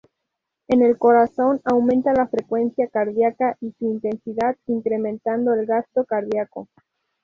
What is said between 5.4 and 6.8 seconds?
el gasto cardíaco.